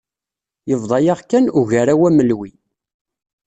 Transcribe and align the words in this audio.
Yebḍa-aɣ 0.69 1.19
kan 1.29 1.45
Ugaraw 1.59 2.01
Amelwi. 2.07 2.51